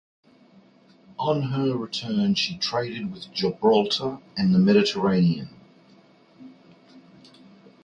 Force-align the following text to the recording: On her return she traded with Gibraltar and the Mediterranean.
On 1.19 1.43
her 1.51 1.77
return 1.77 2.33
she 2.33 2.57
traded 2.57 3.11
with 3.13 3.31
Gibraltar 3.31 4.17
and 4.35 4.51
the 4.51 4.57
Mediterranean. 4.57 5.49